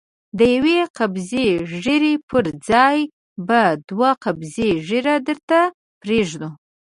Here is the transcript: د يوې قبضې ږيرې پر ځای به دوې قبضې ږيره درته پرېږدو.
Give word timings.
د 0.37 0.39
يوې 0.55 0.79
قبضې 0.97 1.47
ږيرې 1.83 2.13
پر 2.29 2.45
ځای 2.69 2.99
به 3.47 3.61
دوې 3.87 4.11
قبضې 4.23 4.69
ږيره 4.87 5.15
درته 5.27 5.59
پرېږدو. 6.01 6.49